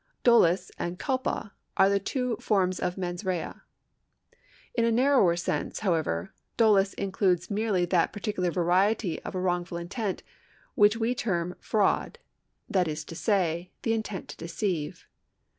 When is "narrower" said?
4.91-5.35